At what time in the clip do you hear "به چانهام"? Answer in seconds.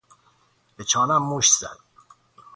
0.75-1.23